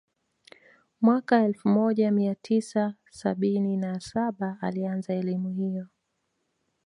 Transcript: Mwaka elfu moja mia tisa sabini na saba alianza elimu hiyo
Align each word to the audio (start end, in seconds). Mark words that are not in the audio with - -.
Mwaka 1.01 1.43
elfu 1.43 1.69
moja 1.69 2.11
mia 2.11 2.35
tisa 2.35 2.95
sabini 3.11 3.77
na 3.77 3.99
saba 3.99 4.57
alianza 4.61 5.13
elimu 5.13 5.49
hiyo 5.49 5.87